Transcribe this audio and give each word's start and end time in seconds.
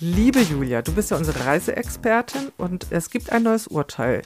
Liebe 0.00 0.38
Julia, 0.38 0.80
du 0.80 0.92
bist 0.92 1.10
ja 1.10 1.16
unsere 1.16 1.44
Reiseexpertin 1.44 2.52
und 2.56 2.86
es 2.90 3.10
gibt 3.10 3.32
ein 3.32 3.42
neues 3.42 3.66
Urteil. 3.66 4.22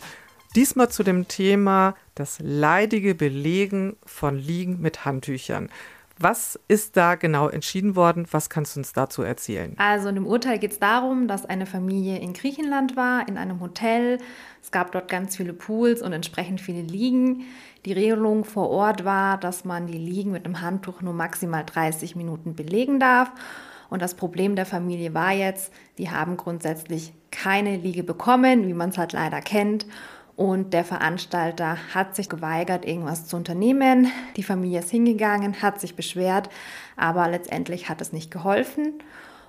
Diesmal 0.55 0.91
zu 0.91 1.03
dem 1.03 1.29
Thema 1.29 1.95
das 2.15 2.41
leidige 2.43 3.15
Belegen 3.15 3.97
von 4.05 4.37
Liegen 4.37 4.83
mit 4.83 5.07
Handtüchern. 5.07 5.71
Was 6.19 6.61
ist 6.69 6.99
da 6.99 7.15
genau 7.15 7.49
entschieden 7.49 7.97
worden? 7.97 8.27
Was 8.33 8.51
kannst 8.51 8.77
du 8.77 8.81
uns 8.81 8.93
dazu 8.93 9.23
erzählen? 9.23 9.75
Also 9.79 10.11
in 10.11 10.17
dem 10.17 10.27
Urteil 10.27 10.59
geht 10.59 10.73
es 10.73 10.79
darum, 10.79 11.27
dass 11.27 11.47
eine 11.47 11.65
Familie 11.65 12.19
in 12.19 12.35
Griechenland 12.35 12.95
war, 12.95 13.27
in 13.27 13.39
einem 13.39 13.61
Hotel. 13.61 14.19
Es 14.63 14.73
gab 14.73 14.93
dort 14.93 15.09
ganz 15.09 15.39
viele 15.39 15.55
Pools 15.55 16.03
und 16.03 16.13
entsprechend 16.13 16.61
viele 16.61 16.83
Liegen. 16.83 17.47
Die 17.87 17.95
Regelung 17.95 18.45
vor 18.45 18.69
Ort 18.69 19.07
war, 19.07 19.39
dass 19.39 19.65
man 19.65 19.87
die 19.87 19.97
Liegen 19.97 20.33
mit 20.33 20.45
einem 20.45 20.61
Handtuch 20.61 21.01
nur 21.01 21.15
maximal 21.15 21.65
30 21.65 22.15
Minuten 22.15 22.55
belegen 22.55 23.01
darf. 23.01 23.33
Und 23.93 24.01
das 24.01 24.15
Problem 24.15 24.57
der 24.57 24.65
Familie 24.65 25.13
war 25.13 25.33
jetzt, 25.33 25.71
die 25.99 26.09
haben 26.09 26.39
grundsätzlich 26.39 27.13
keine 27.31 27.77
Liege 27.77 28.03
bekommen, 28.03 28.67
wie 28.67 28.73
man 28.73 28.89
es 28.89 28.97
halt 28.97 29.13
leider 29.13 29.43
kennt. 29.43 29.85
Und 30.35 30.73
der 30.73 30.83
Veranstalter 30.83 31.77
hat 31.93 32.17
sich 32.17 32.31
geweigert, 32.31 32.87
irgendwas 32.87 33.27
zu 33.27 33.37
unternehmen. 33.37 34.11
Die 34.37 34.45
Familie 34.45 34.79
ist 34.79 34.91
hingegangen, 34.91 35.61
hat 35.61 35.79
sich 35.79 35.95
beschwert, 35.95 36.49
aber 36.97 37.29
letztendlich 37.29 37.91
hat 37.91 38.01
es 38.01 38.15
nicht 38.15 38.31
geholfen. 38.31 38.95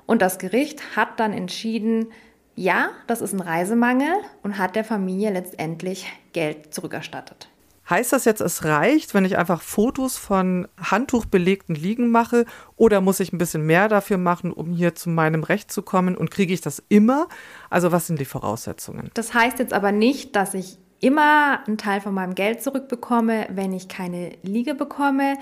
Und 0.08 0.22
das 0.22 0.40
Gericht 0.40 0.98
hat 0.98 1.22
dann 1.22 1.32
entschieden, 1.32 2.08
ja, 2.54 2.90
das 3.08 3.22
ist 3.22 3.32
ein 3.32 3.40
Reisemangel 3.40 4.12
und 4.42 4.58
hat 4.58 4.76
der 4.76 4.84
Familie 4.84 5.32
letztendlich 5.32 6.06
Geld 6.34 6.74
zurückerstattet. 6.74 7.48
Heißt 7.90 8.14
das 8.14 8.26
jetzt, 8.26 8.40
es 8.40 8.64
reicht, 8.64 9.14
wenn 9.14 9.26
ich 9.26 9.38
einfach 9.38 9.62
Fotos 9.62 10.18
von 10.18 10.68
handtuchbelegten 10.78 11.76
Liegen 11.76 12.12
mache 12.12 12.46
oder 12.78 13.02
muss 13.02 13.20
ich 13.20 13.34
ein 13.34 13.38
bisschen 13.38 13.66
mehr 13.66 13.90
dafür 13.90 14.18
machen, 14.18 14.54
um 14.54 14.72
hier 14.72 14.96
zu 14.96 15.10
meinem 15.10 15.44
Recht 15.44 15.72
zu 15.72 15.82
kommen 15.82 16.16
und 16.16 16.32
kriege 16.32 16.54
ich 16.54 16.62
das 16.62 16.82
immer? 16.88 17.28
Also 17.70 17.92
was 17.92 18.08
sind 18.08 18.20
die 18.20 18.26
Voraussetzungen? 18.26 19.12
Das 19.14 19.34
heißt 19.34 19.60
jetzt 19.60 19.74
aber 19.74 19.92
nicht, 19.92 20.36
dass 20.36 20.54
ich 20.54 20.78
immer 21.04 21.60
einen 21.68 21.78
Teil 21.78 22.00
von 22.00 22.14
meinem 22.14 22.34
Geld 22.34 22.64
zurückbekomme, 22.64 23.48
wenn 23.50 23.74
ich 23.74 23.90
keine 23.90 24.32
Liege 24.42 24.74
bekomme, 24.74 25.38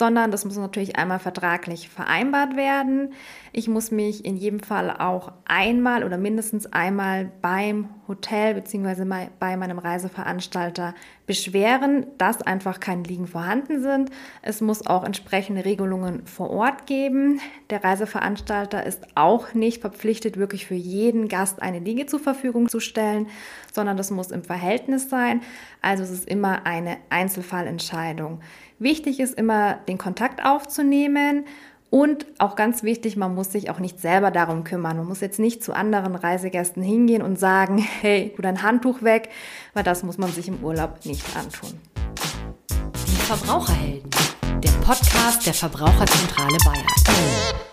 sondern 0.00 0.30
das 0.30 0.46
muss 0.46 0.56
natürlich 0.56 0.96
einmal 0.96 1.18
vertraglich 1.18 1.90
vereinbart 1.90 2.56
werden. 2.56 3.12
Ich 3.52 3.68
muss 3.68 3.90
mich 3.90 4.24
in 4.24 4.38
jedem 4.38 4.60
Fall 4.60 4.90
auch 4.90 5.32
einmal 5.44 6.04
oder 6.04 6.16
mindestens 6.16 6.64
einmal 6.72 7.30
beim 7.42 7.90
Hotel 8.08 8.54
bzw. 8.54 9.04
bei 9.38 9.58
meinem 9.58 9.78
Reiseveranstalter 9.78 10.94
beschweren, 11.26 12.06
dass 12.16 12.40
einfach 12.40 12.80
keine 12.80 13.02
Liegen 13.02 13.26
vorhanden 13.26 13.82
sind. 13.82 14.10
Es 14.40 14.62
muss 14.62 14.86
auch 14.86 15.04
entsprechende 15.04 15.66
Regelungen 15.66 16.26
vor 16.26 16.48
Ort 16.48 16.86
geben. 16.86 17.40
Der 17.68 17.84
Reiseveranstalter 17.84 18.86
ist 18.86 19.06
auch 19.16 19.52
nicht 19.52 19.82
verpflichtet, 19.82 20.38
wirklich 20.38 20.64
für 20.64 20.74
jeden 20.74 21.28
Gast 21.28 21.60
eine 21.60 21.78
Liege 21.78 22.06
zur 22.06 22.20
Verfügung 22.20 22.70
zu 22.70 22.80
stellen, 22.80 23.28
sondern 23.70 23.98
das 23.98 24.10
muss 24.10 24.30
im 24.30 24.44
Verhältnis 24.44 25.10
sein. 25.10 25.42
Also 25.82 26.02
es 26.04 26.10
ist 26.10 26.26
immer 26.26 26.64
eine 26.64 26.96
Einzelfallentscheidung. 27.10 28.40
Wichtig 28.80 29.20
ist 29.20 29.38
immer, 29.38 29.78
den 29.90 29.98
Kontakt 29.98 30.44
aufzunehmen 30.44 31.44
und 31.90 32.24
auch 32.38 32.54
ganz 32.54 32.84
wichtig, 32.84 33.16
man 33.16 33.34
muss 33.34 33.50
sich 33.50 33.68
auch 33.68 33.80
nicht 33.80 34.00
selber 34.00 34.30
darum 34.30 34.62
kümmern. 34.62 34.96
Man 34.96 35.08
muss 35.08 35.20
jetzt 35.20 35.40
nicht 35.40 35.62
zu 35.62 35.72
anderen 35.72 36.14
Reisegästen 36.14 36.82
hingehen 36.82 37.20
und 37.20 37.38
sagen, 37.38 37.78
hey, 38.00 38.32
tu 38.34 38.42
dein 38.42 38.62
Handtuch 38.62 39.02
weg, 39.02 39.28
weil 39.74 39.82
das 39.82 40.04
muss 40.04 40.16
man 40.16 40.32
sich 40.32 40.48
im 40.48 40.62
Urlaub 40.62 41.04
nicht 41.04 41.24
antun. 41.36 41.80
Die 43.06 43.16
Verbraucherhelden, 43.16 44.10
der 44.62 44.70
Podcast 44.84 45.46
der 45.46 45.54
Verbraucherzentrale 45.54 46.58
Bayern. 46.64 47.69